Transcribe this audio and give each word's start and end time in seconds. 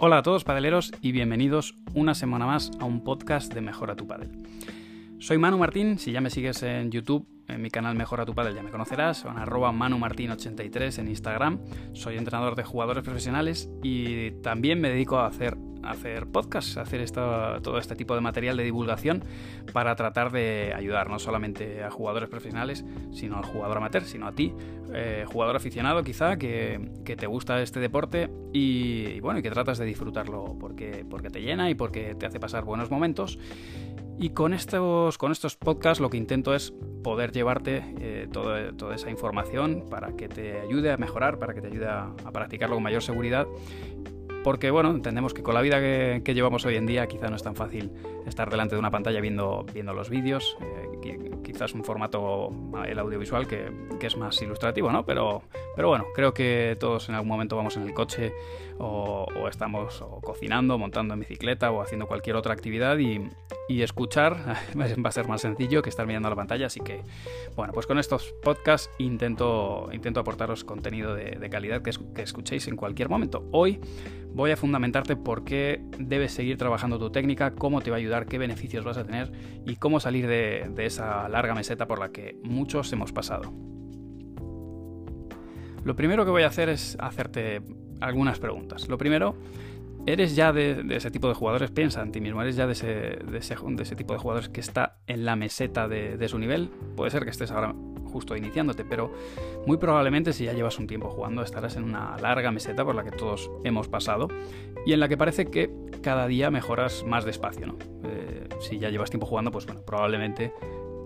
Hola 0.00 0.18
a 0.18 0.22
todos 0.22 0.44
padeleros 0.44 0.92
y 1.02 1.10
bienvenidos 1.10 1.74
una 1.92 2.14
semana 2.14 2.46
más 2.46 2.70
a 2.78 2.84
un 2.84 3.02
podcast 3.02 3.52
de 3.52 3.60
Mejora 3.60 3.96
tu 3.96 4.06
Padel. 4.06 4.30
Soy 5.18 5.38
Manu 5.38 5.58
Martín, 5.58 5.98
si 5.98 6.12
ya 6.12 6.20
me 6.20 6.30
sigues 6.30 6.62
en 6.62 6.92
YouTube, 6.92 7.26
en 7.48 7.60
mi 7.60 7.68
canal 7.68 7.96
Mejora 7.96 8.24
tu 8.24 8.32
Padel 8.32 8.54
ya 8.54 8.62
me 8.62 8.70
conocerás, 8.70 9.24
o 9.24 9.28
en 9.28 9.38
arroba 9.38 9.72
manumartin83 9.72 11.00
en 11.00 11.08
Instagram. 11.08 11.58
Soy 11.94 12.16
entrenador 12.16 12.54
de 12.54 12.62
jugadores 12.62 13.02
profesionales 13.02 13.68
y 13.82 14.30
también 14.40 14.80
me 14.80 14.88
dedico 14.88 15.18
a 15.18 15.26
hacer 15.26 15.58
hacer 15.82 16.26
podcasts, 16.26 16.76
hacer 16.76 17.08
todo 17.10 17.78
este 17.78 17.96
tipo 17.96 18.14
de 18.14 18.20
material 18.20 18.56
de 18.56 18.64
divulgación 18.64 19.24
para 19.72 19.94
tratar 19.96 20.32
de 20.32 20.72
ayudar 20.74 21.10
no 21.10 21.18
solamente 21.18 21.82
a 21.82 21.90
jugadores 21.90 22.28
profesionales, 22.28 22.84
sino 23.12 23.36
al 23.36 23.44
jugador 23.44 23.76
amateur, 23.76 24.04
sino 24.04 24.26
a 24.26 24.32
ti, 24.32 24.52
eh, 24.92 25.24
jugador 25.26 25.56
aficionado 25.56 26.02
quizá, 26.02 26.36
que, 26.36 26.80
te 27.04 27.26
gusta 27.26 27.60
este 27.62 27.80
deporte 27.80 28.30
y, 28.52 29.20
bueno, 29.20 29.40
y 29.40 29.42
que 29.42 29.50
tratas 29.50 29.78
de 29.78 29.84
disfrutarlo 29.84 30.56
porque, 30.60 31.04
porque 31.08 31.30
te 31.30 31.40
llena 31.40 31.70
y 31.70 31.74
porque 31.74 32.14
te 32.14 32.26
hace 32.26 32.38
pasar 32.38 32.64
buenos 32.64 32.90
momentos. 32.90 33.38
Y 34.20 34.30
con 34.30 34.52
estos, 34.52 35.16
con 35.16 35.30
estos 35.30 35.56
podcasts 35.56 36.00
lo 36.00 36.10
que 36.10 36.16
intento 36.16 36.54
es 36.54 36.72
poder 37.04 37.30
llevarte 37.30 37.84
eh, 38.00 38.28
toda 38.32 38.94
esa 38.94 39.10
información 39.10 39.84
para 39.88 40.16
que 40.16 40.28
te 40.28 40.60
ayude 40.60 40.90
a 40.90 40.96
mejorar, 40.96 41.38
para 41.38 41.54
que 41.54 41.60
te 41.60 41.68
ayude 41.68 41.86
a 41.86 42.12
practicarlo 42.32 42.74
con 42.74 42.82
mayor 42.82 43.02
seguridad 43.02 43.46
porque 44.44 44.70
bueno, 44.70 44.90
entendemos 44.90 45.34
que 45.34 45.42
con 45.42 45.54
la 45.54 45.60
vida 45.60 45.80
que, 45.80 46.34
llevamos 46.34 46.64
hoy 46.64 46.76
en 46.76 46.86
día 46.86 47.06
quizá 47.06 47.28
no 47.28 47.36
es 47.36 47.42
tan 47.42 47.54
fácil 47.54 47.90
estar 48.26 48.50
delante 48.50 48.74
de 48.74 48.78
una 48.78 48.90
pantalla 48.90 49.20
viendo, 49.20 49.64
viendo 49.72 49.92
los 49.92 50.10
vídeos, 50.10 50.56
eh, 50.60 51.37
quizás 51.48 51.72
un 51.72 51.82
formato, 51.82 52.52
el 52.86 52.98
audiovisual, 52.98 53.46
que, 53.46 53.72
es 54.02 54.16
más 54.18 54.40
ilustrativo, 54.42 54.92
¿no? 54.92 55.06
Pero, 55.06 55.42
pero 55.74 55.88
bueno, 55.88 56.04
creo 56.14 56.34
que 56.34 56.76
todos 56.78 57.08
en 57.08 57.14
algún 57.14 57.28
momento 57.28 57.56
vamos 57.56 57.74
en 57.78 57.84
el 57.84 57.94
coche 57.94 58.34
o, 58.78 59.26
estamos 59.50 60.04
cocinando, 60.22 60.76
montando 60.76 61.14
en 61.14 61.20
bicicleta 61.20 61.70
o 61.70 61.80
haciendo 61.80 62.06
cualquier 62.06 62.36
otra 62.36 62.52
actividad 62.52 62.98
y, 62.98 63.30
escuchar 63.82 64.36
va 64.78 65.08
a 65.08 65.12
ser 65.12 65.26
más 65.26 65.40
sencillo 65.40 65.80
que 65.82 65.88
estar 65.88 66.06
mirando 66.06 66.28
la 66.28 66.36
pantalla, 66.36 66.66
así 66.66 66.80
que 66.80 67.02
bueno, 67.56 67.72
pues 67.72 67.86
con 67.86 67.98
estos 67.98 68.34
podcasts 68.42 68.90
intento, 68.98 69.88
intento 69.92 70.20
aportaros 70.20 70.64
contenido 70.64 71.14
de, 71.14 71.48
calidad 71.50 71.80
que, 71.80 71.92
que 72.14 72.22
escuchéis 72.22 72.68
en 72.68 72.76
cualquier 72.76 73.08
momento. 73.08 73.46
Hoy 73.52 73.80
voy 74.34 74.50
a 74.50 74.56
fundamentarte 74.56 75.16
por 75.16 75.44
qué 75.44 75.80
debes 75.98 76.32
seguir 76.32 76.56
trabajando 76.58 76.98
tu 76.98 77.10
técnica, 77.10 77.52
cómo 77.52 77.80
te 77.80 77.90
va 77.90 77.96
a 77.96 77.98
ayudar, 77.98 78.26
qué 78.26 78.38
beneficios 78.38 78.84
vas 78.84 78.96
a 78.96 79.04
tener 79.04 79.32
y 79.66 79.76
cómo 79.76 80.00
salir 80.00 80.26
de, 80.26 80.70
esa 80.78 81.28
larga 81.38 81.54
meseta 81.54 81.86
por 81.86 82.00
la 82.00 82.10
que 82.10 82.36
muchos 82.42 82.92
hemos 82.92 83.12
pasado. 83.12 83.52
Lo 85.84 85.94
primero 85.94 86.24
que 86.24 86.32
voy 86.32 86.42
a 86.42 86.48
hacer 86.48 86.68
es 86.68 86.96
hacerte 86.98 87.62
algunas 88.00 88.40
preguntas. 88.40 88.88
Lo 88.88 88.98
primero, 88.98 89.36
¿eres 90.04 90.34
ya 90.34 90.52
de, 90.52 90.84
ese 90.90 91.12
tipo 91.12 91.28
de 91.28 91.34
jugadores? 91.34 91.70
Piensa 91.70 92.02
en 92.02 92.10
ti 92.10 92.20
mismo, 92.20 92.42
¿eres 92.42 92.56
ya 92.56 92.66
de 92.66 92.72
ese, 92.72 93.96
tipo 93.96 94.14
de 94.14 94.18
jugadores 94.18 94.48
que 94.48 94.60
está 94.60 94.98
en 95.06 95.24
la 95.24 95.36
meseta 95.36 95.86
de, 95.86 96.28
su 96.28 96.40
nivel? 96.40 96.70
Puede 96.96 97.12
ser 97.12 97.22
que 97.22 97.30
estés 97.30 97.52
ahora 97.52 97.72
justo 98.04 98.36
iniciándote, 98.36 98.84
pero 98.84 99.12
muy 99.64 99.76
probablemente 99.76 100.32
si 100.32 100.44
ya 100.44 100.54
llevas 100.54 100.78
un 100.78 100.88
tiempo 100.88 101.08
jugando 101.10 101.42
estarás 101.42 101.76
en 101.76 101.84
una 101.84 102.16
larga 102.16 102.50
meseta 102.50 102.84
por 102.84 102.94
la 102.94 103.04
que 103.04 103.10
todos 103.10 103.50
hemos 103.64 103.86
pasado 103.86 104.28
y 104.86 104.94
en 104.94 105.00
la 105.00 105.08
que 105.08 105.18
parece 105.18 105.46
que 105.46 105.70
cada 106.02 106.26
día 106.26 106.50
mejoras 106.50 107.04
más 107.04 107.24
despacio. 107.24 107.76
Eh, 108.04 108.48
si 108.60 108.78
ya 108.78 108.88
llevas 108.90 109.10
tiempo 109.10 109.26
jugando, 109.26 109.50
pues 109.50 109.66
bueno, 109.66 109.82
probablemente 109.82 110.52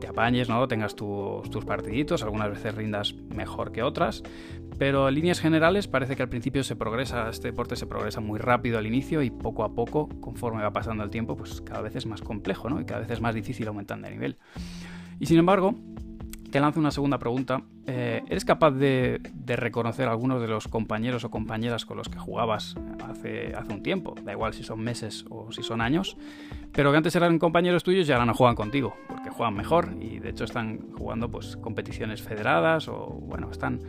te 0.02 0.08
apañes, 0.08 0.48
¿no? 0.48 0.66
Tengas 0.66 0.96
tus, 0.96 1.64
partiditos, 1.64 2.24
algunas 2.24 2.50
veces 2.50 2.74
rindas 2.74 3.14
mejor 3.14 3.70
que 3.70 3.84
otras, 3.84 4.24
pero 4.76 5.08
en 5.08 5.14
líneas 5.14 5.38
generales 5.38 5.86
parece 5.86 6.16
que 6.16 6.22
al 6.24 6.28
principio 6.28 6.64
se 6.64 6.74
progresa, 6.74 7.30
este 7.30 7.48
deporte 7.48 7.76
se 7.76 7.86
progresa 7.86 8.20
muy 8.20 8.40
rápido 8.40 8.78
al 8.78 8.86
inicio 8.88 9.22
y 9.22 9.30
poco 9.30 9.62
a 9.62 9.76
poco, 9.76 10.08
conforme 10.20 10.60
va 10.60 10.72
pasando 10.72 11.04
el 11.04 11.10
tiempo, 11.10 11.36
pues 11.36 11.60
cada 11.60 11.82
vez 11.82 11.94
es 11.94 12.06
más 12.06 12.20
complejo, 12.20 12.68
¿no? 12.68 12.80
Y 12.80 12.84
cada 12.84 13.02
vez 13.02 13.10
es 13.10 13.20
más 13.20 13.32
difícil 13.32 13.68
aumentando 13.68 14.08
de 14.08 14.14
nivel. 14.14 14.38
Y 15.20 15.26
sin 15.26 15.38
embargo, 15.38 15.76
te 16.50 16.60
lanzo 16.60 16.80
una 16.80 16.90
segunda 16.90 17.18
pregunta. 17.18 17.62
Eh, 17.86 18.22
¿Eres 18.28 18.44
capaz 18.44 18.72
de, 18.72 19.20
reconocer 19.46 20.08
a 20.08 20.10
algunos 20.10 20.40
de 20.40 20.48
los 20.48 20.66
compañeros 20.68 21.24
o 21.24 21.30
compañeras 21.30 21.86
con 21.86 21.96
los 21.96 22.08
que 22.08 22.18
jugabas 22.18 22.74
hace, 23.08 23.54
hace 23.54 23.72
un 23.72 23.82
tiempo? 23.82 24.16
Da 24.22 24.32
igual 24.32 24.52
si 24.52 24.64
son 24.64 24.80
meses 24.80 25.24
o 25.30 25.50
si 25.52 25.62
son 25.62 25.80
años, 25.80 26.16
pero 26.72 26.90
que 26.90 26.98
antes 26.98 27.16
eran 27.16 27.38
compañeros 27.38 27.82
tuyos 27.84 28.08
y 28.08 28.12
ahora 28.12 28.26
no 28.26 28.34
juegan 28.34 28.54
contigo, 28.54 28.94
juegan 29.42 29.56
mejor 29.56 29.96
y 30.00 30.20
de 30.20 30.30
hecho 30.30 30.44
están 30.44 30.92
jugando 30.92 31.28
pues 31.28 31.56
competiciones 31.56 32.22
federadas 32.22 32.86
o 32.88 33.18
bueno, 33.22 33.50
están... 33.50 33.80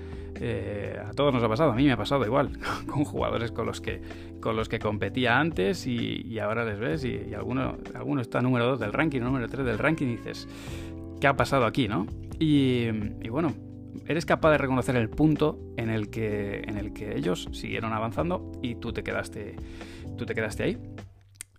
Eh, 0.42 1.00
a 1.00 1.12
todos 1.12 1.32
nos 1.32 1.44
ha 1.44 1.48
pasado, 1.48 1.74
a 1.74 1.76
mí 1.76 1.86
me 1.86 1.92
ha 1.92 1.98
pasado 1.98 2.26
igual, 2.26 2.58
con 2.88 3.04
jugadores 3.04 3.52
con 3.52 3.68
los 3.68 3.80
que, 3.80 4.02
con 4.42 4.56
los 4.56 4.68
que 4.68 4.80
competía 4.80 5.40
antes 5.40 5.86
y, 5.86 6.40
ahora 6.40 6.66
les 6.66 6.80
ves 6.80 7.06
y, 7.06 7.36
alguno, 7.36 7.78
alguno 7.94 8.20
está 8.20 8.42
número 8.42 8.66
2 8.66 8.80
del 8.80 8.94
ranking, 8.94 9.22
número 9.22 9.48
3 9.48 9.64
del 9.64 9.78
ranking 9.78 10.08
y 10.08 10.16
dices, 10.18 10.48
¿qué 11.22 11.28
ha 11.28 11.36
pasado 11.36 11.66
aquí, 11.66 11.88
no? 11.88 12.08
Y, 12.40 12.90
bueno, 13.30 13.54
eres 14.08 14.26
capaz 14.26 14.50
de 14.52 14.58
reconocer 14.58 14.96
el 14.96 15.08
punto 15.08 15.60
en 15.78 15.92
el 15.92 16.10
que, 16.10 16.64
en 16.68 16.78
el 16.78 16.94
que 16.94 17.16
ellos 17.16 17.48
siguieron 17.52 17.94
avanzando 17.94 18.52
y 18.64 18.74
tú 18.76 18.92
te 18.92 19.04
quedaste, 19.04 19.56
tú 20.18 20.26
te 20.26 20.34
quedaste 20.34 20.64
ahí. 20.64 20.78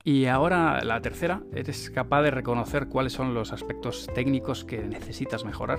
Y 0.06 0.26
ahora 0.26 0.84
la 0.84 1.00
tercera, 1.00 1.40
eres 1.54 1.88
capaz 1.88 2.20
de 2.20 2.30
reconocer 2.30 2.88
cuáles 2.88 3.14
son 3.14 3.32
los 3.32 3.54
aspectos 3.54 4.06
técnicos 4.14 4.62
que 4.62 4.82
necesitas 4.82 5.46
mejorar 5.46 5.78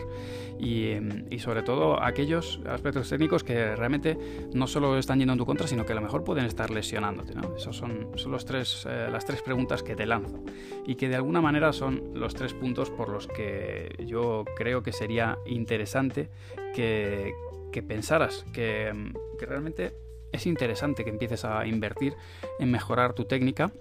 y, 0.60 0.98
sobre 1.38 1.62
todo 1.62 2.02
aquellos 2.02 2.60
aspectos 2.68 3.08
técnicos 3.08 3.44
que 3.44 3.76
realmente 3.76 4.18
no 4.52 4.66
solo 4.66 4.98
están 4.98 5.20
yendo 5.20 5.34
en 5.34 5.38
tu 5.38 5.46
contra, 5.46 5.68
sino 5.68 5.86
que 5.86 5.92
a 5.92 5.96
lo 5.96 6.02
mejor 6.02 6.24
pueden 6.24 6.46
estar 6.46 6.72
lesionándote. 6.72 7.36
¿no? 7.36 7.56
Esos 7.56 7.78
son, 7.78 8.10
son 8.16 8.32
los 8.32 8.46
tres, 8.46 8.88
eh, 8.90 9.10
las 9.12 9.26
tres 9.26 9.44
preguntas 9.44 9.84
que 9.84 9.96
te 9.96 10.08
lanzo 10.08 10.44
y 10.88 10.96
que 10.96 11.08
de 11.08 11.18
alguna 11.18 11.40
manera 11.40 11.72
son 11.72 12.02
los 12.16 12.34
tres 12.34 12.56
puntos 12.56 12.90
por 12.90 13.10
los 13.10 13.28
que 13.28 13.96
yo 14.08 14.44
creo 14.58 14.82
que 14.82 14.92
sería 14.92 15.38
interesante 15.46 16.32
que, 16.74 17.32
que 17.72 17.84
pensaras, 17.84 18.44
que, 18.54 18.92
que 19.38 19.46
realmente 19.46 19.94
es 20.32 20.48
interesante 20.48 21.04
que 21.04 21.12
empieces 21.12 21.46
a 21.46 21.68
invertir 21.68 22.16
en 22.58 22.72
mejorar 22.72 23.14
tu 23.14 23.26
técnica 23.26 23.72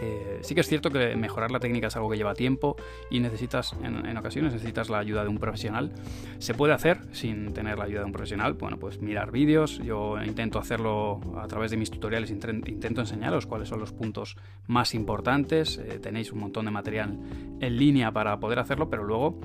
eh, 0.00 0.38
sí 0.42 0.54
que 0.54 0.60
es 0.60 0.68
cierto 0.68 0.90
que 0.90 1.16
mejorar 1.16 1.50
la 1.50 1.60
técnica 1.60 1.88
es 1.88 1.96
algo 1.96 2.10
que 2.10 2.16
lleva 2.16 2.34
tiempo 2.34 2.76
y 3.10 3.20
necesitas, 3.20 3.74
en, 3.82 4.16
ocasiones 4.16 4.52
necesitas 4.52 4.90
la 4.90 4.98
ayuda 4.98 5.22
de 5.22 5.28
un 5.28 5.38
profesional. 5.38 5.92
Se 6.38 6.54
puede 6.54 6.72
hacer 6.72 7.00
sin 7.12 7.52
tener 7.52 7.78
la 7.78 7.84
ayuda 7.84 8.00
de 8.00 8.06
un 8.06 8.12
profesional. 8.12 8.54
Bueno, 8.54 8.78
pues 8.78 9.00
mirar 9.00 9.30
vídeos. 9.30 9.78
Yo 9.78 10.22
intento 10.22 10.58
hacerlo 10.58 11.20
a 11.40 11.46
través 11.48 11.70
de 11.70 11.76
mis 11.76 11.90
tutoriales. 11.90 12.30
Intento 12.30 13.00
enseñaros 13.00 13.46
cuáles 13.46 13.68
son 13.68 13.80
los 13.80 13.92
puntos 13.92 14.36
más 14.66 14.94
importantes. 14.94 15.78
Eh, 15.78 15.98
tenéis 15.98 16.32
un 16.32 16.40
montón 16.40 16.64
de 16.66 16.70
material 16.70 17.18
en 17.60 17.76
línea 17.76 18.12
para 18.12 18.38
poder 18.38 18.58
hacerlo, 18.58 18.88
pero 18.88 19.04
luego 19.04 19.40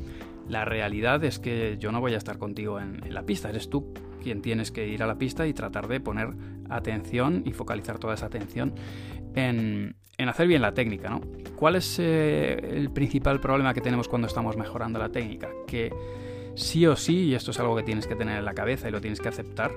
la 0.47 0.65
realidad 0.65 1.23
es 1.23 1.39
que 1.39 1.77
yo 1.79 1.91
no 1.91 2.01
voy 2.01 2.13
a 2.13 2.17
estar 2.17 2.37
contigo 2.37 2.79
en, 2.79 3.01
la 3.13 3.23
pista. 3.23 3.49
Eres 3.49 3.69
tú 3.69 3.93
quien 4.21 4.41
tienes 4.41 4.71
que 4.71 4.87
ir 4.87 5.03
a 5.03 5.07
la 5.07 5.17
pista 5.17 5.47
y 5.47 5.53
tratar 5.53 5.87
de 5.87 5.99
poner 5.99 6.29
atención 6.69 7.43
y 7.45 7.51
focalizar 7.53 7.99
toda 7.99 8.13
esa 8.13 8.27
atención 8.27 8.73
en, 9.35 9.95
en 10.17 10.29
hacer 10.29 10.47
bien 10.47 10.61
la 10.61 10.73
técnica, 10.73 11.09
¿no? 11.09 11.21
¿Cuál 11.55 11.75
es 11.75 11.97
eh, 11.99 12.57
el 12.77 12.91
principal 12.91 13.39
problema 13.39 13.73
que 13.73 13.81
tenemos 13.81 14.07
cuando 14.07 14.27
estamos 14.27 14.57
mejorando 14.57 14.99
la 14.99 15.09
técnica? 15.09 15.49
Que 15.67 15.93
sí 16.55 16.85
o 16.85 16.95
sí, 16.95 17.25
y 17.25 17.35
esto 17.35 17.51
es 17.51 17.59
algo 17.59 17.75
que 17.75 17.83
tienes 17.83 18.07
que 18.07 18.15
tener 18.15 18.37
en 18.37 18.45
la 18.45 18.53
cabeza 18.53 18.87
y 18.87 18.91
lo 18.91 19.01
tienes 19.01 19.19
que 19.19 19.29
aceptar, 19.29 19.71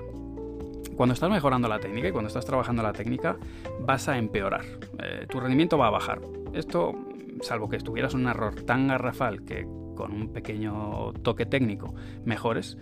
cuando 0.97 1.13
estás 1.13 1.29
mejorando 1.29 1.67
la 1.67 1.79
técnica 1.79 2.07
y 2.09 2.11
cuando 2.11 2.27
estás 2.27 2.45
trabajando 2.45 2.81
la 2.81 2.91
técnica, 2.91 3.37
vas 3.79 4.09
a 4.09 4.17
empeorar. 4.17 4.65
Eh, 4.99 5.27
tu 5.29 5.39
rendimiento 5.39 5.77
va 5.77 5.87
a 5.87 5.91
bajar. 5.91 6.19
Esto, 6.53 6.93
salvo 7.41 7.69
que 7.69 7.77
estuvieras 7.77 8.15
un 8.15 8.27
error 8.27 8.55
tan 8.63 8.87
garrafal 8.87 9.45
que 9.45 9.67
con 9.95 10.11
un 10.11 10.33
pequeño 10.33 11.13
toque 11.23 11.45
técnico 11.45 11.93
mejores, 12.25 12.77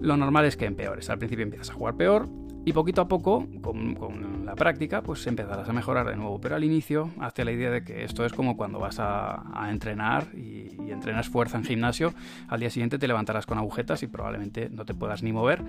lo 0.00 0.16
normal 0.16 0.46
es 0.46 0.56
que 0.56 0.64
empeores. 0.64 1.10
Al 1.10 1.18
principio 1.18 1.42
empiezas 1.42 1.70
a 1.70 1.74
jugar 1.74 1.96
peor, 1.96 2.28
y 2.64 2.72
poquito 2.72 3.00
a 3.00 3.08
poco, 3.08 3.46
con, 3.62 4.44
la 4.44 4.54
práctica, 4.54 5.02
pues 5.02 5.26
empezarás 5.26 5.68
a 5.68 5.72
mejorar 5.72 6.06
de 6.08 6.16
nuevo. 6.16 6.40
Pero 6.40 6.56
al 6.56 6.64
inicio, 6.64 7.10
hazte 7.20 7.44
la 7.44 7.52
idea 7.52 7.70
de 7.70 7.84
que 7.84 8.04
esto 8.04 8.24
es 8.24 8.32
como 8.32 8.56
cuando 8.56 8.78
vas 8.78 8.96
a, 8.98 9.68
entrenar 9.70 10.26
y, 10.34 10.76
entrenas 10.90 11.28
fuerza 11.28 11.56
en 11.56 11.64
gimnasio. 11.64 12.12
Al 12.48 12.60
día 12.60 12.68
siguiente 12.68 12.98
te 12.98 13.06
levantarás 13.06 13.46
con 13.46 13.58
agujetas 13.58 14.02
y 14.02 14.08
probablemente 14.08 14.68
no 14.70 14.84
te 14.84 14.92
puedas 14.92 15.22
ni 15.22 15.32
mover. 15.32 15.62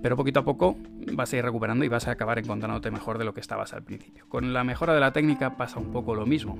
Pero 0.00 0.16
poquito 0.16 0.40
a 0.40 0.44
poco 0.44 0.76
vas 1.12 1.32
a 1.32 1.36
ir 1.36 1.44
recuperando 1.44 1.84
y 1.84 1.88
vas 1.88 2.06
a 2.06 2.12
acabar 2.12 2.38
encontrándote 2.38 2.90
mejor 2.90 3.18
de 3.18 3.24
lo 3.24 3.34
que 3.34 3.40
estabas 3.40 3.72
al 3.72 3.82
principio. 3.82 4.26
Con 4.28 4.52
la 4.52 4.62
mejora 4.62 4.94
de 4.94 5.00
la 5.00 5.12
técnica 5.12 5.56
pasa 5.56 5.80
un 5.80 5.90
poco 5.90 6.14
lo 6.14 6.26
mismo. 6.26 6.58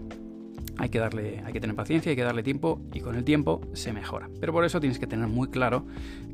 Hay 0.78 0.88
que, 0.88 0.98
darle, 0.98 1.42
hay 1.44 1.52
que 1.52 1.60
tener 1.60 1.76
paciencia, 1.76 2.10
hay 2.10 2.16
que 2.16 2.22
darle 2.22 2.42
tiempo 2.42 2.80
y 2.92 3.00
con 3.00 3.16
el 3.16 3.24
tiempo 3.24 3.60
se 3.74 3.92
mejora. 3.92 4.28
Pero 4.40 4.52
por 4.52 4.64
eso 4.64 4.80
tienes 4.80 4.98
que 4.98 5.06
tener 5.06 5.28
muy 5.28 5.48
claro 5.48 5.86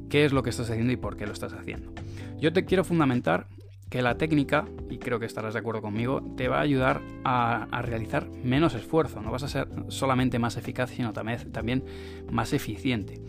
qué 0.08 0.24
es 0.24 0.32
lo 0.32 0.42
que 0.42 0.50
estás 0.50 0.70
haciendo 0.70 0.92
y 0.92 0.96
por 0.96 1.16
qué 1.16 1.26
lo 1.26 1.32
estás 1.32 1.52
haciendo. 1.52 1.92
Yo 2.38 2.52
te 2.52 2.64
quiero 2.64 2.84
fundamentar 2.84 3.46
que 3.94 4.02
la 4.02 4.16
técnica, 4.16 4.64
y 4.90 4.98
creo 4.98 5.20
que 5.20 5.26
estarás 5.26 5.54
de 5.54 5.60
acuerdo 5.60 5.81
conmigo, 5.81 6.20
te 6.36 6.48
va 6.48 6.58
a 6.58 6.62
ayudar 6.62 7.00
a, 7.25 7.81
realizar 7.82 8.28
menos 8.28 8.75
esfuerzo. 8.75 9.22
No 9.22 9.31
vas 9.31 9.44
a 9.44 9.48
ser 9.48 9.69
solamente 9.86 10.40
más 10.40 10.56
eficaz, 10.56 10.90
sino 10.90 11.12
también, 11.12 11.84
más 12.28 12.52
eficiente. 12.52 13.20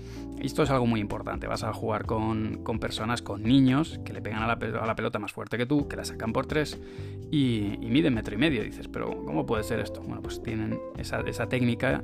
Esto 0.41 0.63
es 0.63 0.71
algo 0.71 0.87
muy 0.87 0.99
importante. 0.99 1.45
Vas 1.45 1.63
a 1.63 1.71
jugar 1.71 2.05
con, 2.05 2.63
personas, 2.79 3.21
con 3.21 3.43
niños, 3.43 3.99
que 4.03 4.11
le 4.11 4.23
pegan 4.23 4.41
a 4.41 4.47
la, 4.47 4.95
pelota 4.95 5.19
más 5.19 5.31
fuerte 5.31 5.55
que 5.55 5.67
tú, 5.67 5.87
que 5.87 5.97
la 5.97 6.03
sacan 6.03 6.33
por 6.33 6.47
tres 6.47 6.79
y, 7.29 7.77
miden 7.81 8.15
metro 8.15 8.33
y 8.33 8.39
medio. 8.39 8.63
dices, 8.63 8.87
pero 8.87 9.23
¿cómo 9.23 9.45
puede 9.45 9.63
ser 9.63 9.79
esto? 9.79 10.01
Bueno, 10.01 10.23
pues 10.23 10.41
tienen 10.41 10.79
esa, 10.97 11.47
técnica, 11.47 12.03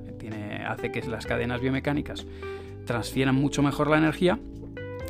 hace 0.68 0.92
que 0.92 1.02
las 1.08 1.26
cadenas 1.26 1.62
biomecánicas 1.62 2.28
transfieran 2.86 3.34
mucho 3.34 3.64
mejor 3.64 3.90
la 3.90 3.98
energía 3.98 4.38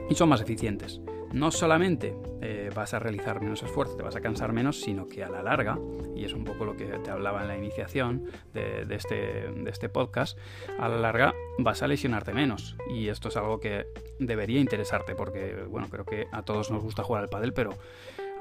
y 0.09 0.15
son 0.15 0.29
más 0.29 0.39
eficientes 0.39 1.01
no 1.33 1.51
solamente 1.51 2.15
eh, 2.41 2.69
vas 2.73 2.93
a 2.93 2.99
realizar 2.99 3.41
menos 3.41 3.63
esfuerzo, 3.63 3.95
te 3.95 4.03
vas 4.03 4.15
a 4.15 4.21
cansar 4.21 4.53
menos, 4.53 4.81
sino 4.81 5.07
que 5.07 5.23
a 5.23 5.29
la 5.29 5.43
larga, 5.43 5.77
y 6.15 6.25
es 6.25 6.33
un 6.33 6.43
poco 6.43 6.65
lo 6.65 6.75
que 6.75 6.85
te 6.85 7.09
hablaba 7.09 7.41
en 7.41 7.47
la 7.47 7.57
iniciación 7.57 8.25
de, 8.53 8.85
este, 8.89 9.15
de 9.15 9.69
este 9.69 9.89
podcast, 9.89 10.37
a 10.79 10.89
la 10.89 10.97
larga 10.97 11.33
vas 11.57 11.81
a 11.83 11.87
lesionarte 11.87 12.33
menos. 12.33 12.75
Y 12.89 13.09
esto 13.09 13.29
es 13.29 13.37
algo 13.37 13.59
que 13.59 13.87
debería 14.19 14.59
interesarte, 14.59 15.15
porque 15.15 15.65
bueno, 15.69 15.87
creo 15.89 16.05
que 16.05 16.27
a 16.31 16.43
todos 16.43 16.71
nos 16.71 16.83
gusta 16.83 17.03
jugar 17.03 17.23
al 17.23 17.29
pádel, 17.29 17.53
pero 17.53 17.71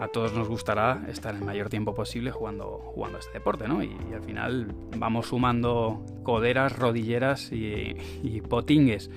a 0.00 0.08
todos 0.08 0.32
nos 0.32 0.48
gustará 0.48 1.04
estar 1.08 1.34
el 1.34 1.42
mayor 1.42 1.68
tiempo 1.68 1.94
posible 1.94 2.30
jugando, 2.30 2.78
jugando 2.94 3.18
este 3.18 3.32
deporte, 3.34 3.68
¿no? 3.68 3.82
Y, 3.82 3.94
al 4.14 4.22
final 4.22 4.74
vamos 4.96 5.26
sumando 5.28 6.02
coderas, 6.22 6.76
rodilleras 6.76 7.52
y, 7.52 7.96
y 8.22 8.40
potingues 8.40 9.10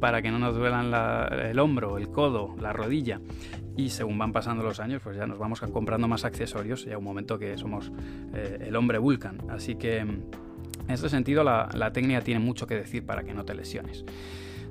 para 0.00 0.22
que 0.22 0.30
no 0.30 0.38
nos 0.38 0.56
duelan 0.56 0.92
el 1.44 1.58
hombro, 1.58 1.98
el 1.98 2.08
codo, 2.08 2.56
la 2.60 2.72
rodilla. 2.72 3.20
Y 3.76 3.90
según 3.90 4.18
van 4.18 4.32
pasando 4.32 4.64
los 4.64 4.80
años, 4.80 5.00
pues 5.02 5.16
ya 5.16 5.26
nos 5.26 5.38
vamos 5.38 5.60
comprando 5.60 6.08
más 6.08 6.24
accesorios 6.24 6.86
y 6.86 6.92
a 6.92 6.98
un 6.98 7.04
momento 7.04 7.38
que 7.38 7.56
somos 7.56 7.92
eh, 8.34 8.64
el 8.66 8.76
hombre 8.76 8.98
Vulcan. 8.98 9.38
Así 9.48 9.76
que 9.76 9.98
en 9.98 10.24
este 10.88 11.08
sentido 11.08 11.44
la, 11.44 11.90
técnica 11.92 12.20
tiene 12.22 12.40
mucho 12.40 12.66
que 12.66 12.74
decir 12.74 13.04
para 13.06 13.22
que 13.22 13.32
no 13.32 13.44
te 13.44 13.54
lesiones. 13.54 14.04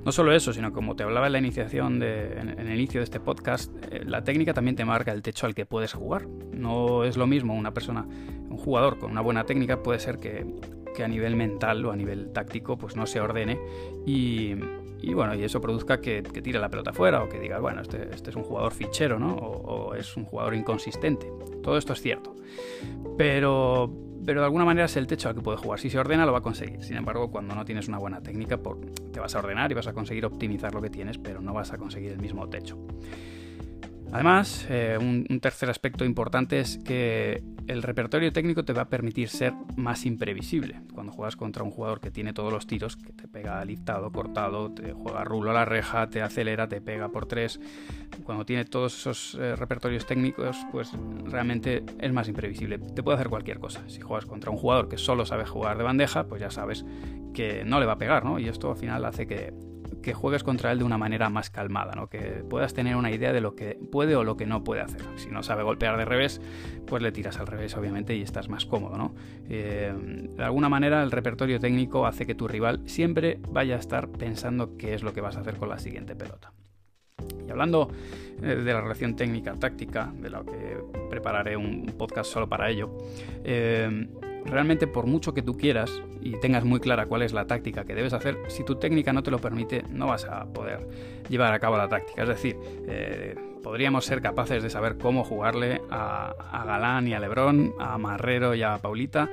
No 0.04 0.12
solo 0.12 0.32
eso, 0.32 0.52
sino 0.52 0.72
como 0.72 0.96
te 0.96 1.02
hablaba 1.02 1.26
en 1.26 1.32
la 1.32 1.38
iniciación, 1.38 2.02
en, 2.02 2.58
el 2.58 2.74
inicio 2.74 3.00
de 3.00 3.04
este 3.04 3.20
podcast, 3.20 3.72
eh, 3.90 4.02
la 4.04 4.24
técnica 4.24 4.54
también 4.54 4.74
te 4.74 4.84
marca 4.84 5.12
el 5.12 5.22
techo 5.22 5.46
al 5.46 5.54
que 5.54 5.66
puedes 5.66 5.92
jugar. 5.92 6.26
No 6.26 7.04
es 7.04 7.16
lo 7.16 7.26
mismo 7.26 7.54
una 7.54 7.72
persona, 7.72 8.06
un 8.48 8.56
jugador 8.56 8.98
con 8.98 9.10
una 9.10 9.20
buena 9.20 9.44
técnica 9.44 9.82
puede 9.82 9.98
ser 9.98 10.18
que, 10.18 10.46
que 10.94 11.04
a 11.04 11.08
nivel 11.08 11.36
mental 11.36 11.84
o 11.84 11.92
a 11.92 11.96
nivel 11.96 12.32
táctico 12.32 12.78
pues 12.78 12.96
no 12.96 13.06
se 13.06 13.20
ordene 13.20 13.58
y, 14.06 14.54
y 15.02 15.14
bueno, 15.14 15.34
y 15.34 15.44
eso 15.44 15.60
produzca 15.60 16.00
que, 16.00 16.22
tire 16.22 16.58
la 16.58 16.68
pelota 16.68 16.92
fuera 16.92 17.22
o 17.22 17.28
que 17.28 17.38
diga, 17.38 17.58
bueno, 17.58 17.80
este, 17.80 18.08
este 18.14 18.30
es 18.30 18.36
un 18.36 18.42
jugador 18.42 18.72
fichero, 18.72 19.18
¿no? 19.18 19.34
O, 19.34 19.94
es 19.94 20.16
un 20.16 20.24
jugador 20.24 20.54
inconsistente. 20.54 21.30
Todo 21.62 21.78
esto 21.78 21.92
es 21.92 22.00
cierto. 22.00 22.36
Pero, 23.16 23.90
pero 24.24 24.40
de 24.40 24.44
alguna 24.44 24.64
manera 24.64 24.86
es 24.86 24.96
el 24.96 25.06
techo 25.06 25.28
al 25.28 25.34
que 25.34 25.40
puede 25.40 25.58
jugar. 25.58 25.80
Si 25.80 25.90
se 25.90 25.98
ordena, 25.98 26.26
lo 26.26 26.32
va 26.32 26.38
a 26.38 26.42
conseguir. 26.42 26.82
Sin 26.82 26.96
embargo, 26.96 27.30
cuando 27.30 27.54
no 27.54 27.64
tienes 27.64 27.88
una 27.88 27.98
buena 27.98 28.20
técnica, 28.20 28.58
te 29.12 29.20
vas 29.20 29.34
a 29.34 29.38
ordenar 29.38 29.70
y 29.70 29.74
vas 29.74 29.86
a 29.86 29.92
conseguir 29.92 30.26
optimizar 30.26 30.74
lo 30.74 30.82
que 30.82 30.90
tienes, 30.90 31.18
pero 31.18 31.40
no 31.40 31.54
vas 31.54 31.72
a 31.72 31.78
conseguir 31.78 32.12
el 32.12 32.18
mismo 32.18 32.48
techo. 32.48 32.78
Además, 34.12 34.66
eh, 34.68 34.98
un, 35.00 35.40
tercer 35.40 35.70
aspecto 35.70 36.04
importante 36.04 36.58
es 36.58 36.78
que 36.78 37.42
el 37.70 37.84
repertorio 37.84 38.32
técnico 38.32 38.64
te 38.64 38.72
va 38.72 38.82
a 38.82 38.88
permitir 38.88 39.28
ser 39.28 39.52
más 39.76 40.04
imprevisible. 40.04 40.80
Cuando 40.92 41.12
juegas 41.12 41.36
contra 41.36 41.62
un 41.62 41.70
jugador 41.70 42.00
que 42.00 42.10
tiene 42.10 42.32
todos 42.32 42.52
los 42.52 42.66
tiros, 42.66 42.96
que 42.96 43.12
te 43.12 43.28
pega 43.28 43.64
liftado, 43.64 44.10
cortado, 44.10 44.72
te 44.72 44.92
juega 44.92 45.22
rulo 45.22 45.50
a 45.50 45.54
la 45.54 45.64
reja, 45.64 46.10
te 46.10 46.20
acelera, 46.20 46.68
te 46.68 46.80
pega 46.80 47.10
por 47.10 47.26
tres, 47.26 47.60
cuando 48.24 48.44
tiene 48.44 48.64
todos 48.64 48.98
esos 48.98 49.36
eh, 49.36 49.54
repertorios 49.54 50.04
técnicos, 50.04 50.56
pues 50.72 50.90
realmente 51.24 51.84
es 52.00 52.12
más 52.12 52.28
imprevisible. 52.28 52.78
Te 52.78 53.04
puede 53.04 53.16
hacer 53.16 53.28
cualquier 53.28 53.60
cosa. 53.60 53.88
Si 53.88 54.00
juegas 54.00 54.26
contra 54.26 54.50
un 54.50 54.56
jugador 54.56 54.88
que 54.88 54.98
solo 54.98 55.24
sabe 55.24 55.46
jugar 55.46 55.78
de 55.78 55.84
bandeja, 55.84 56.24
pues 56.24 56.40
ya 56.40 56.50
sabes 56.50 56.84
que 57.32 57.64
no 57.64 57.78
le 57.78 57.86
va 57.86 57.92
a 57.92 57.98
pegar, 57.98 58.24
¿no? 58.24 58.40
Y 58.40 58.48
esto 58.48 58.72
al 58.72 58.76
final 58.76 59.04
hace 59.04 59.28
que 59.28 59.54
que 60.02 60.14
juegues 60.14 60.42
contra 60.42 60.72
él 60.72 60.78
de 60.78 60.84
una 60.84 60.98
manera 60.98 61.28
más 61.30 61.50
calmada, 61.50 61.92
¿no? 61.94 62.08
que 62.08 62.44
puedas 62.48 62.74
tener 62.74 62.96
una 62.96 63.10
idea 63.10 63.32
de 63.32 63.40
lo 63.40 63.54
que 63.54 63.78
puede 63.90 64.16
o 64.16 64.24
lo 64.24 64.36
que 64.36 64.46
no 64.46 64.64
puede 64.64 64.80
hacer. 64.80 65.02
Si 65.16 65.28
no 65.28 65.42
sabe 65.42 65.62
golpear 65.62 65.96
de 65.96 66.04
revés, 66.04 66.40
pues 66.86 67.02
le 67.02 67.12
tiras 67.12 67.38
al 67.38 67.46
revés, 67.46 67.76
obviamente, 67.76 68.16
y 68.16 68.22
estás 68.22 68.48
más 68.48 68.66
cómodo. 68.66 68.96
¿no? 68.96 69.14
Eh, 69.48 69.92
de 70.36 70.44
alguna 70.44 70.68
manera, 70.68 71.02
el 71.02 71.10
repertorio 71.10 71.60
técnico 71.60 72.06
hace 72.06 72.26
que 72.26 72.34
tu 72.34 72.48
rival 72.48 72.82
siempre 72.86 73.40
vaya 73.50 73.76
a 73.76 73.78
estar 73.78 74.08
pensando 74.08 74.76
qué 74.76 74.94
es 74.94 75.02
lo 75.02 75.12
que 75.12 75.20
vas 75.20 75.36
a 75.36 75.40
hacer 75.40 75.56
con 75.56 75.68
la 75.68 75.78
siguiente 75.78 76.14
pelota. 76.16 76.52
Y 77.46 77.50
hablando 77.50 77.90
eh, 78.42 78.46
de 78.46 78.72
la 78.72 78.80
relación 78.80 79.16
técnica-táctica, 79.16 80.12
de 80.20 80.30
lo 80.30 80.44
que 80.44 80.78
prepararé 81.10 81.56
un 81.56 81.86
podcast 81.98 82.32
solo 82.32 82.48
para 82.48 82.70
ello, 82.70 82.96
eh, 83.44 84.08
realmente 84.44 84.86
por 84.86 85.06
mucho 85.06 85.34
que 85.34 85.42
tú 85.42 85.56
quieras 85.56 85.90
y 86.20 86.32
tengas 86.40 86.64
muy 86.64 86.80
clara 86.80 87.06
cuál 87.06 87.22
es 87.22 87.32
la 87.32 87.46
táctica 87.46 87.84
que 87.84 87.94
debes 87.94 88.12
hacer, 88.12 88.38
si 88.48 88.64
tu 88.64 88.76
técnica 88.76 89.12
no 89.12 89.22
te 89.22 89.30
lo 89.30 89.38
permite, 89.38 89.84
no 89.90 90.06
vas 90.06 90.24
a 90.24 90.44
poder 90.46 90.86
llevar 91.28 91.52
a 91.52 91.58
cabo 91.58 91.76
la 91.76 91.88
táctica. 91.88 92.22
Es 92.22 92.28
decir, 92.28 92.56
eh, 92.86 93.34
podríamos 93.62 94.04
ser 94.04 94.20
capaces 94.20 94.62
de 94.62 94.70
saber 94.70 94.98
cómo 94.98 95.24
jugarle 95.24 95.80
a, 95.90 96.34
a 96.50 96.64
Galán 96.64 97.08
y 97.08 97.14
a 97.14 97.20
Lebrón, 97.20 97.74
a 97.78 97.98
Marrero 97.98 98.54
y 98.54 98.62
a 98.62 98.78
Paulita, 98.78 99.28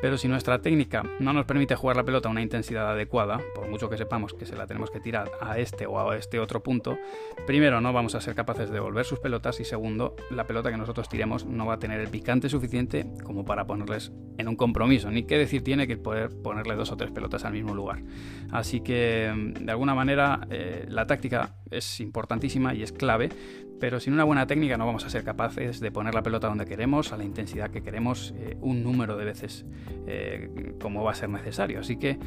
pero 0.00 0.18
si 0.18 0.28
nuestra 0.28 0.60
técnica 0.60 1.02
no 1.20 1.32
nos 1.32 1.46
permite 1.46 1.74
jugar 1.74 1.96
la 1.96 2.04
pelota 2.04 2.28
a 2.28 2.30
una 2.30 2.42
intensidad 2.42 2.90
adecuada, 2.90 3.40
por 3.54 3.68
mucho 3.68 3.88
que 3.88 3.98
sepamos 3.98 4.34
que 4.34 4.46
se 4.46 4.56
la 4.56 4.66
tenemos 4.66 4.90
que 4.90 5.00
tirar 5.00 5.30
a 5.40 5.58
este 5.58 5.86
o 5.86 5.98
a 5.98 6.16
este 6.16 6.38
otro 6.38 6.62
punto, 6.62 6.98
primero 7.46 7.80
no 7.80 7.92
vamos 7.92 8.14
a 8.14 8.20
ser 8.20 8.34
capaces 8.34 8.68
de 8.68 8.74
devolver 8.74 9.04
sus 9.04 9.18
pelotas 9.18 9.60
y 9.60 9.64
segundo, 9.64 10.16
la 10.30 10.46
pelota 10.46 10.70
que 10.70 10.76
nosotros 10.76 11.08
tiremos 11.08 11.46
no 11.46 11.66
va 11.66 11.74
a 11.74 11.78
tener 11.78 12.00
el 12.00 12.08
picante 12.08 12.48
suficiente 12.48 13.06
como 13.24 13.44
para 13.44 13.66
ponerles 13.66 14.12
en 14.38 14.48
un 14.48 14.56
compromiso, 14.56 15.10
ni 15.10 15.24
qué 15.24 15.36
decir 15.36 15.64
tiene 15.64 15.86
que 15.86 15.96
poder 15.96 16.30
ponerle 16.42 16.76
dos 16.76 16.92
o 16.92 16.96
tres 16.96 17.10
pelotas 17.10 17.44
al 17.44 17.52
mismo 17.52 17.74
lugar. 17.74 18.02
Así 18.50 18.80
que 18.80 19.32
de 19.60 19.70
alguna 19.70 19.94
manera 19.94 20.46
eh, 20.50 20.86
la 20.88 21.06
táctica 21.06 21.56
es 21.70 22.00
importantísima 22.00 22.74
y 22.74 22.82
es 22.82 22.92
clave, 22.92 23.30
pero 23.80 24.00
sin 24.00 24.12
una 24.12 24.24
buena 24.24 24.46
técnica 24.46 24.76
no 24.76 24.86
vamos 24.86 25.04
a 25.04 25.10
ser 25.10 25.24
capaces 25.24 25.80
de 25.80 25.90
poner 25.90 26.14
la 26.14 26.22
pelota 26.22 26.48
donde 26.48 26.66
queremos, 26.66 27.12
a 27.12 27.16
la 27.16 27.24
intensidad 27.24 27.70
que 27.70 27.82
queremos, 27.82 28.34
eh, 28.38 28.56
un 28.60 28.82
número 28.82 29.16
de 29.16 29.24
veces 29.24 29.64
eh, 30.06 30.74
como 30.80 31.04
va 31.04 31.12
a 31.12 31.14
ser 31.14 31.28
necesario. 31.28 31.80
Así 31.80 31.96
que 31.96 32.18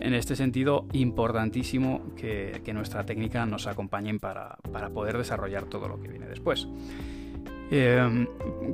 en 0.00 0.14
este 0.14 0.36
sentido, 0.36 0.86
importantísimo 0.92 2.14
que, 2.16 2.60
nuestra 2.74 3.06
técnica 3.06 3.46
nos 3.46 3.66
acompañe 3.66 4.18
para, 4.18 4.58
poder 4.92 5.16
desarrollar 5.16 5.64
todo 5.64 5.88
lo 5.88 6.00
que 6.00 6.08
viene 6.08 6.26
después. 6.26 6.68
Eh, 7.70 8.26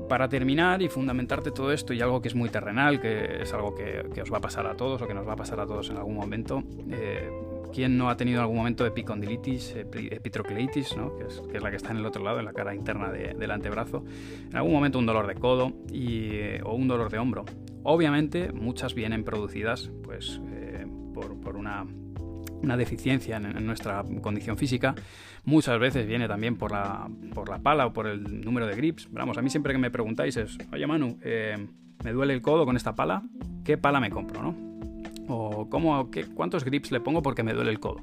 para 0.09 0.29
terminar 0.29 0.83
y 0.83 0.89
fundamentarte 0.89 1.51
todo 1.51 1.73
esto 1.73 1.95
y 1.95 2.01
algo 2.01 2.21
que 2.21 2.29
es 2.29 2.35
muy 2.35 2.49
terrenal, 2.49 3.01
que 3.01 3.43
es 3.43 3.53
algo 3.55 3.75
que, 3.75 4.21
os 4.21 4.33
va 4.33 4.39
a 4.39 4.41
pasar 4.41 4.67
a 4.67 4.77
todos 4.77 5.01
o 5.01 5.07
que 5.07 5.15
nos 5.15 5.27
va 5.27 5.35
a 5.35 5.37
pasar 5.37 5.61
a 5.61 5.67
todos 5.67 5.89
en 5.91 5.97
algún 5.99 6.17
momento, 6.17 6.65
¿Quién 7.73 7.97
no 7.97 8.11
ha 8.11 8.17
tenido 8.17 8.39
en 8.39 8.43
algún 8.43 8.59
momento 8.59 8.85
epicondilitis, 8.85 9.75
epitrocleitis, 9.77 10.95
¿no? 10.97 11.17
que, 11.17 11.25
es, 11.25 11.63
la 11.63 11.71
que 11.71 11.77
está 11.77 11.91
en 11.91 11.99
el 11.99 12.07
otro 12.07 12.23
lado, 12.23 12.39
en 12.39 12.45
la 12.45 12.53
cara 12.53 12.75
interna 12.75 13.11
del 13.11 13.51
antebrazo? 13.51 14.05
En 14.51 14.57
algún 14.57 14.73
momento 14.73 14.99
un 14.99 15.07
dolor 15.07 15.27
de 15.27 15.35
codo 15.37 15.73
y, 15.91 16.61
o 16.65 16.75
un 16.75 16.87
dolor 16.87 17.11
de 17.11 17.19
hombro. 17.19 17.45
Obviamente 17.83 18.53
muchas 18.53 18.95
vienen 18.95 19.25
producidas 19.25 19.91
pues, 20.03 20.41
eh, 20.51 20.87
por, 21.15 21.57
una, 21.57 21.87
deficiencia 22.77 23.37
en, 23.39 23.67
nuestra 23.67 24.05
condición 24.21 24.59
física. 24.59 24.95
Muchas 25.45 25.79
veces 25.81 26.07
viene 26.07 26.29
también 26.29 26.57
por 26.57 26.73
la, 26.73 27.09
pala 27.63 27.87
o 27.87 27.93
por 27.95 28.07
el 28.07 28.43
número 28.43 28.67
de 28.67 28.77
grips. 28.77 29.09
Vamos, 29.11 29.39
a 29.39 29.43
mí 29.43 29.49
siempre 29.49 29.73
que 29.73 29.79
me 29.79 29.91
preguntáis 29.91 30.37
es, 30.37 30.59
oye 30.73 30.87
Manu, 30.87 31.19
eh, 31.23 31.67
me 32.05 32.13
duele 32.13 32.35
el 32.35 32.43
codo 32.43 32.67
con 32.67 32.77
esta 32.77 32.95
pala, 32.95 33.23
¿qué 33.65 33.79
pala 33.79 33.99
me 33.99 34.11
compro? 34.11 34.72
O 35.29 35.69
cómo, 35.69 36.11
qué, 36.11 36.25
cuántos 36.27 36.65
grips 36.65 36.93
le 36.93 37.01
pongo 37.01 37.23
porque 37.23 37.43
me 37.43 37.53
duele 37.53 37.71
el 37.71 37.81
codo. 37.81 38.03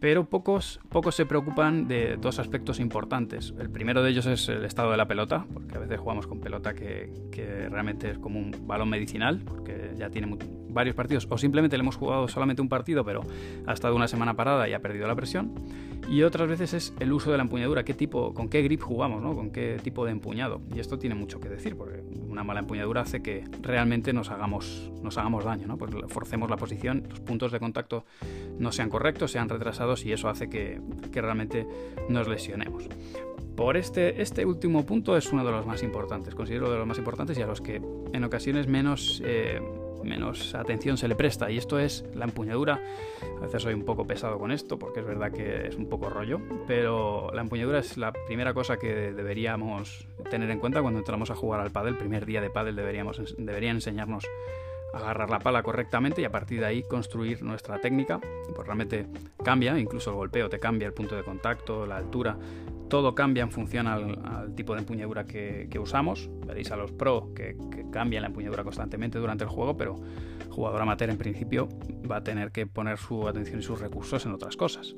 Pero 0.00 0.28
pocos, 0.28 0.78
pocos 0.90 1.16
se 1.16 1.26
preocupan 1.26 1.88
de 1.88 2.16
dos 2.16 2.38
aspectos 2.38 2.78
importantes. 2.78 3.52
El 3.58 3.68
primero 3.68 4.02
de 4.02 4.10
ellos 4.10 4.26
es 4.26 4.48
el 4.48 4.64
estado 4.64 4.92
de 4.92 4.96
la 4.96 5.08
pelota, 5.08 5.44
porque 5.52 5.76
a 5.76 5.80
veces 5.80 5.98
jugamos 5.98 6.28
con 6.28 6.40
pelota 6.40 6.74
que, 6.74 7.12
que 7.32 7.68
realmente 7.68 8.10
es 8.10 8.18
como 8.18 8.38
un 8.38 8.52
balón 8.64 8.90
medicinal, 8.90 9.40
porque 9.44 9.94
ya 9.96 10.08
tiene 10.08 10.28
varios 10.68 10.94
partidos, 10.94 11.26
o 11.30 11.38
simplemente 11.38 11.76
le 11.76 11.82
hemos 11.82 11.96
jugado 11.96 12.28
solamente 12.28 12.62
un 12.62 12.68
partido, 12.68 13.04
pero 13.04 13.22
ha 13.66 13.72
estado 13.72 13.94
una 13.96 14.08
semana 14.08 14.34
parada 14.34 14.68
y 14.68 14.74
ha 14.74 14.80
perdido 14.80 15.06
la 15.06 15.14
presión. 15.14 15.52
Y 16.08 16.22
otras 16.22 16.48
veces 16.48 16.72
es 16.72 16.94
el 17.00 17.12
uso 17.12 17.30
de 17.30 17.36
la 17.36 17.42
empuñadura, 17.42 17.84
qué 17.84 17.92
tipo, 17.92 18.32
con 18.32 18.48
qué 18.48 18.62
grip 18.62 18.80
jugamos, 18.80 19.22
¿no? 19.22 19.34
con 19.34 19.50
qué 19.50 19.78
tipo 19.82 20.06
de 20.06 20.12
empuñado. 20.12 20.62
Y 20.74 20.80
esto 20.80 20.98
tiene 20.98 21.14
mucho 21.14 21.38
que 21.38 21.50
decir, 21.50 21.76
porque 21.76 22.02
una 22.26 22.44
mala 22.44 22.60
empuñadura 22.60 23.02
hace 23.02 23.20
que 23.20 23.44
realmente 23.60 24.14
nos 24.14 24.30
hagamos, 24.30 24.90
nos 25.02 25.18
hagamos 25.18 25.44
daño, 25.44 25.66
¿no? 25.66 25.76
pues 25.76 25.90
forcemos 26.08 26.48
la 26.48 26.56
posición, 26.56 27.04
los 27.10 27.20
puntos 27.20 27.52
de 27.52 27.60
contacto 27.60 28.04
no 28.58 28.72
sean 28.72 28.88
correctos, 28.88 29.32
sean 29.32 29.50
retrasados 29.50 30.06
y 30.06 30.12
eso 30.12 30.30
hace 30.30 30.48
que, 30.48 30.80
que 31.12 31.20
realmente 31.20 31.66
nos 32.08 32.26
lesionemos. 32.26 32.88
Por 33.54 33.76
este, 33.76 34.22
este 34.22 34.46
último 34.46 34.86
punto 34.86 35.16
es 35.16 35.30
uno 35.30 35.44
de 35.44 35.50
los 35.50 35.66
más 35.66 35.82
importantes, 35.82 36.34
considero 36.34 36.70
de 36.70 36.78
los 36.78 36.86
más 36.86 36.96
importantes 36.96 37.36
y 37.36 37.42
a 37.42 37.46
los 37.46 37.60
que 37.60 37.82
en 38.12 38.24
ocasiones 38.24 38.66
menos... 38.66 39.20
Eh, 39.24 39.60
menos 40.04 40.54
atención 40.54 40.96
se 40.96 41.08
le 41.08 41.14
presta. 41.14 41.50
Y 41.50 41.58
esto 41.58 41.78
es 41.78 42.04
la 42.14 42.24
empuñadura. 42.24 42.80
A 43.38 43.40
veces 43.40 43.62
soy 43.62 43.74
un 43.74 43.84
poco 43.84 44.06
pesado 44.06 44.38
con 44.38 44.50
esto 44.50 44.78
porque 44.78 45.00
es 45.00 45.06
verdad 45.06 45.32
que 45.32 45.68
es 45.68 45.76
un 45.76 45.88
poco 45.88 46.08
rollo, 46.08 46.40
pero 46.66 47.30
la 47.32 47.42
empuñadura 47.42 47.78
es 47.78 47.96
la 47.96 48.12
primera 48.12 48.54
cosa 48.54 48.76
que 48.76 49.12
deberíamos 49.12 50.08
tener 50.30 50.50
en 50.50 50.60
cuenta 50.60 50.82
cuando 50.82 50.98
entramos 51.00 51.30
a 51.30 51.34
jugar 51.34 51.60
al 51.60 51.70
pádel. 51.70 51.94
El 51.94 51.98
primer 51.98 52.26
día 52.26 52.40
de 52.40 52.50
pádel 52.50 52.76
deberíamos, 52.76 53.34
deberían 53.38 53.76
enseñarnos 53.76 54.24
agarrar 54.92 55.30
la 55.30 55.38
pala 55.38 55.62
correctamente 55.62 56.22
y 56.22 56.24
a 56.24 56.30
partir 56.30 56.60
de 56.60 56.66
ahí 56.66 56.82
construir 56.82 57.42
nuestra 57.42 57.80
técnica. 57.80 58.20
Pues 58.54 58.66
realmente 58.66 59.06
cambia, 59.44 59.78
incluso 59.78 60.10
el 60.10 60.16
golpeo 60.16 60.48
te 60.48 60.58
cambia, 60.58 60.86
el 60.86 60.94
punto 60.94 61.16
de 61.16 61.22
contacto, 61.22 61.86
la 61.86 61.96
altura, 61.96 62.36
todo 62.88 63.14
cambia 63.14 63.42
en 63.42 63.50
función 63.50 63.86
al, 63.86 64.54
tipo 64.54 64.74
de 64.74 64.80
empuñadura 64.80 65.24
que, 65.24 65.78
usamos. 65.78 66.30
Veréis 66.46 66.70
a 66.70 66.76
los 66.76 66.92
pro 66.92 67.32
que, 67.34 67.56
que, 67.70 67.88
cambian 67.90 68.22
la 68.22 68.28
empuñadura 68.28 68.64
constantemente 68.64 69.18
durante 69.18 69.44
el 69.44 69.50
juego, 69.50 69.76
pero 69.76 69.96
jugador 70.50 70.82
amateur 70.82 71.10
en 71.10 71.18
principio 71.18 71.68
va 72.10 72.16
a 72.16 72.24
tener 72.24 72.50
que 72.50 72.66
poner 72.66 72.98
su 72.98 73.28
atención 73.28 73.60
y 73.60 73.62
sus 73.62 73.80
recursos 73.80 74.26
en 74.26 74.32
otras 74.32 74.56
cosas. 74.56 74.96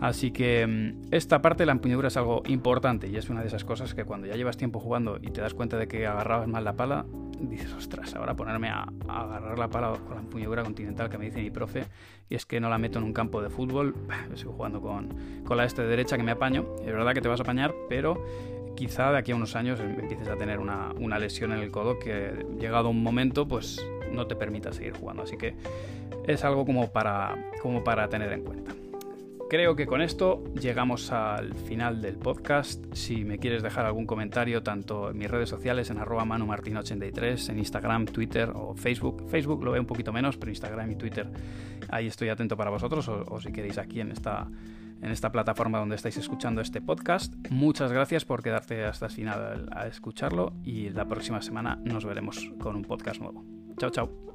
Así 0.00 0.30
que 0.30 0.66
mm, 0.66 1.08
esta 1.10 1.42
parte 1.42 1.62
de 1.62 1.66
la 1.66 1.72
empuñadura 1.72 2.08
es 2.08 2.16
algo 2.16 2.42
importante 2.46 3.08
y 3.08 3.16
es 3.16 3.28
una 3.28 3.42
de 3.42 3.48
esas 3.48 3.64
cosas 3.64 3.94
que 3.94 4.04
cuando 4.04 4.26
ya 4.26 4.36
llevas 4.36 4.56
tiempo 4.56 4.80
jugando 4.80 5.18
y 5.20 5.30
te 5.30 5.40
das 5.40 5.54
cuenta 5.54 5.76
de 5.76 5.88
que 5.88 6.06
agarrabas 6.06 6.48
mal 6.48 6.64
la 6.64 6.76
pala, 6.76 7.04
dices, 7.48 7.72
ostras, 7.72 8.14
ahora 8.14 8.34
ponerme 8.34 8.68
a, 8.68 8.86
agarrar 9.08 9.58
la 9.58 9.68
pala 9.68 9.92
con 9.92 10.14
la 10.14 10.20
empuñadura 10.20 10.62
continental 10.62 11.08
que 11.08 11.18
me 11.18 11.26
dice 11.26 11.40
mi 11.40 11.50
profe, 11.50 11.84
y 12.28 12.34
es 12.34 12.46
que 12.46 12.60
no 12.60 12.68
la 12.68 12.78
meto 12.78 12.98
en 12.98 13.04
un 13.04 13.12
campo 13.12 13.42
de 13.42 13.50
fútbol, 13.50 13.94
estoy 14.32 14.52
jugando 14.52 14.80
con, 14.80 15.42
con 15.44 15.56
la 15.56 15.64
este 15.64 15.82
derecha 15.82 16.16
que 16.16 16.22
me 16.22 16.32
apaño, 16.32 16.66
es 16.80 16.86
verdad 16.86 17.14
que 17.14 17.20
te 17.20 17.28
vas 17.28 17.40
a 17.40 17.42
apañar, 17.42 17.74
pero 17.88 18.24
quizá 18.76 19.12
de 19.12 19.18
aquí 19.18 19.32
a 19.32 19.36
unos 19.36 19.54
años 19.56 19.80
empieces 19.80 20.28
a 20.28 20.36
tener 20.36 20.58
una, 20.58 20.92
una 20.98 21.18
lesión 21.18 21.52
en 21.52 21.58
el 21.58 21.70
codo 21.70 21.98
que 21.98 22.46
llegado 22.58 22.88
un 22.88 23.02
momento 23.02 23.46
pues 23.46 23.84
no 24.10 24.26
te 24.26 24.34
permita 24.34 24.72
seguir 24.72 24.94
jugando, 24.94 25.22
así 25.22 25.36
que 25.36 25.54
es 26.26 26.44
algo 26.44 26.64
como 26.64 26.90
para, 26.92 27.50
como 27.60 27.84
para 27.84 28.08
tener 28.08 28.32
en 28.32 28.42
cuenta 28.42 28.72
creo 29.52 29.76
que 29.76 29.84
con 29.84 30.00
esto 30.00 30.42
llegamos 30.58 31.12
al 31.12 31.52
final 31.52 32.00
del 32.00 32.16
podcast. 32.16 32.82
Si 32.94 33.22
me 33.22 33.36
quieres 33.36 33.62
dejar 33.62 33.84
algún 33.84 34.06
comentario, 34.06 34.62
tanto 34.62 35.10
en 35.10 35.18
mis 35.18 35.30
redes 35.30 35.50
sociales, 35.50 35.90
en 35.90 35.98
arroba 35.98 36.24
manumartin83, 36.24 37.50
en 37.50 37.58
Instagram, 37.58 38.06
Twitter 38.06 38.50
o 38.54 38.74
Facebook. 38.74 39.28
Facebook 39.28 39.62
lo 39.62 39.72
veo 39.72 39.82
un 39.82 39.86
poquito 39.86 40.10
menos, 40.10 40.38
pero 40.38 40.50
Instagram 40.50 40.92
y 40.92 40.96
Twitter 40.96 41.28
ahí 41.90 42.06
estoy 42.06 42.30
atento 42.30 42.56
para 42.56 42.70
vosotros 42.70 43.06
o, 43.08 43.40
si 43.42 43.52
queréis 43.52 43.76
aquí 43.76 44.00
en 44.00 44.12
esta, 44.12 44.48
en 45.02 45.10
esta 45.10 45.30
plataforma 45.30 45.78
donde 45.80 45.96
estáis 45.96 46.16
escuchando 46.16 46.62
este 46.62 46.80
podcast. 46.80 47.34
Muchas 47.50 47.92
gracias 47.92 48.24
por 48.24 48.42
quedarte 48.42 48.86
hasta 48.86 49.04
el 49.04 49.12
final 49.12 49.68
a 49.70 49.86
escucharlo 49.86 50.54
y 50.64 50.88
la 50.88 51.04
próxima 51.04 51.42
semana 51.42 51.78
nos 51.84 52.06
veremos 52.06 52.50
con 52.58 52.74
un 52.74 52.84
podcast 52.84 53.20
nuevo. 53.20 53.44
Chao, 53.76 53.90
chao. 53.90 54.31